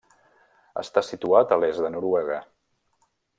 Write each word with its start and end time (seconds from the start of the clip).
Està 0.83 1.03
situat 1.09 1.53
a 1.53 1.59
l'est 1.65 1.83
de 1.85 1.93
Noruega. 1.97 2.41